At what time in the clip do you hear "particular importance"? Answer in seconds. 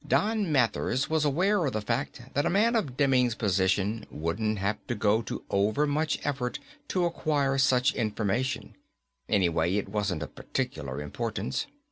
10.33-11.67